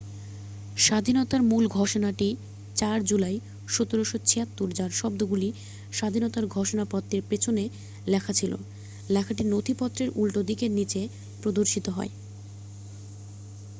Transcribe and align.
"""স্বাধীনতার 0.77 1.41
মূল 1.41 1.63
ঘোষণাটি 1.69 2.27
4 2.75 2.99
জুলাই 3.03 3.35
1776" 3.67 4.69
যার 4.73 4.91
শব্দগুলি 4.91 5.49
স্বাধীনতার 5.91 6.45
ঘোষণা 6.47 6.83
পত্রের 6.85 7.23
পেছনে 7.29 7.63
লেখা 8.07 8.33
ছিল। 8.33 8.53
লেখাটি 9.09 9.43
নথিপত্রের 9.43 10.09
উল্টোদিকের 10.15 10.71
নিচে 10.71 11.01
প্রদর্শিত 11.43 11.85
হয়। 11.89 12.11